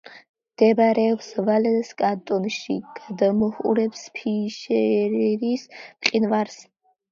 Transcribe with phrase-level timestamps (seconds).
[0.51, 6.61] მდებარეობს ვალეს კანტონში; გადმოჰყურებს ფიშერის მყინვარს.